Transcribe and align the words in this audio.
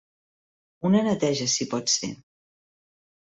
Una 0.89 1.01
neteja 1.07 1.47
si 1.57 1.67
pot 1.75 1.93
ser. 1.97 2.11